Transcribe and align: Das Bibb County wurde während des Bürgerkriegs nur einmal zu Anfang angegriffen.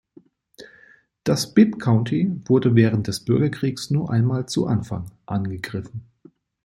Das 1.23 1.53
Bibb 1.53 1.77
County 1.79 2.31
wurde 2.45 2.73
während 2.73 3.05
des 3.05 3.23
Bürgerkriegs 3.23 3.91
nur 3.91 4.09
einmal 4.09 4.47
zu 4.47 4.65
Anfang 4.65 5.11
angegriffen. 5.27 6.07